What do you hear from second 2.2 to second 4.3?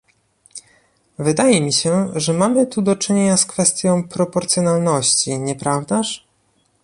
mamy tu do czynienia z kwestią